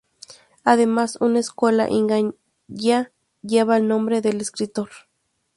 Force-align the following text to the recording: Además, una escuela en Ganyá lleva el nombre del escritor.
Además, 0.63 1.19
una 1.21 1.37
escuela 1.37 1.85
en 1.87 2.07
Ganyá 2.71 3.11
lleva 3.43 3.77
el 3.77 3.87
nombre 3.87 4.21
del 4.21 4.41
escritor. 4.41 4.89